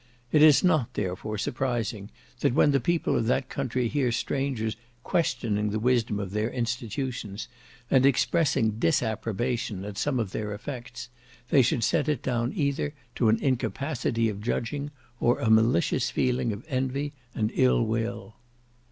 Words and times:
It 0.31 0.41
is 0.41 0.63
not, 0.63 0.95
therefore, 0.95 1.37
surprising, 1.37 2.09
that 2.39 2.55
when 2.55 2.71
the 2.71 2.79
people 2.79 3.15
of 3.15 3.27
that 3.27 3.49
country 3.49 3.87
hear 3.87 4.11
strangers 4.11 4.75
questioning 5.03 5.69
the 5.69 5.77
wisdom 5.77 6.19
of 6.19 6.31
their 6.31 6.49
institutions, 6.49 7.47
and 7.91 8.03
expressing 8.03 8.79
disapprobation 8.79 9.85
at 9.85 9.99
some 9.99 10.17
of 10.19 10.31
their 10.31 10.53
effects, 10.55 11.09
they 11.51 11.61
should 11.61 11.83
set 11.83 12.09
it 12.09 12.23
down 12.23 12.51
either 12.55 12.95
to 13.13 13.29
an 13.29 13.37
incapacity 13.43 14.27
of 14.27 14.41
judging, 14.41 14.89
or 15.19 15.37
a 15.39 15.51
malicious 15.51 16.09
feeling 16.09 16.51
of 16.51 16.65
envy 16.67 17.13
and 17.35 17.51
ill 17.53 17.85
will. 17.85 18.33